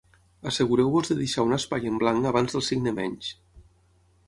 [0.51, 3.31] Assegureu-vos de deixar un espai en blanc abans del signe menys.